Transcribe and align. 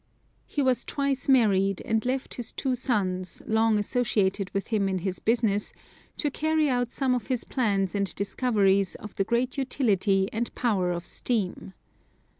He 0.47 0.63
was 0.63 0.83
twice 0.83 1.29
married, 1.29 1.79
and 1.85 2.03
left 2.03 2.33
his 2.33 2.51
two 2.51 2.73
sons, 2.73 3.39
long 3.45 3.77
associated 3.77 4.49
with 4.51 4.69
him 4.69 4.89
in 4.89 4.97
his 4.97 5.19
business, 5.19 5.73
to 6.17 6.31
carry 6.31 6.67
out 6.67 6.91
some 6.91 7.13
of 7.13 7.27
his 7.27 7.43
plans 7.43 7.93
and 7.93 8.15
discoveries 8.15 8.95
of 8.95 9.13
the 9.13 9.23
great 9.23 9.59
utility 9.59 10.27
and 10.33 10.55
power 10.55 10.91
of 10.91 11.05
steam. 11.05 11.75